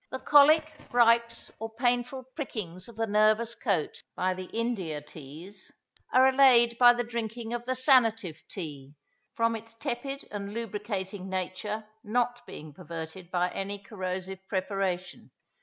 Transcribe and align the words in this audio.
The 0.09 0.17
cholic, 0.17 0.89
gripes, 0.89 1.51
or 1.59 1.69
painful 1.75 2.23
prickings 2.35 2.89
of 2.89 2.95
the 2.95 3.05
nervous 3.05 3.53
coat 3.53 4.01
by 4.15 4.33
the 4.33 4.45
India 4.45 4.99
teas, 4.99 5.71
are 6.11 6.27
allayed 6.27 6.75
by 6.79 6.93
the 6.93 7.03
drinking 7.03 7.53
of 7.53 7.65
the 7.65 7.75
sanative 7.75 8.41
tea, 8.49 8.95
from 9.35 9.55
its 9.55 9.75
tepid 9.75 10.27
and 10.31 10.55
lubricating 10.55 11.29
nature 11.29 11.85
not 12.03 12.43
being 12.47 12.73
perverted 12.73 13.29
by 13.29 13.51
any 13.51 13.77
corrosive 13.77 14.39
preparation. 14.47 15.29